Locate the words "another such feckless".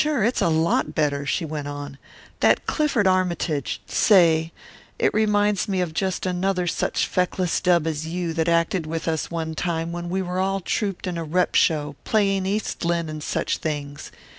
6.25-7.61